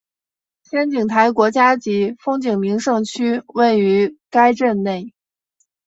[0.63, 5.13] 仙景台国家级风景名胜区位于该镇内。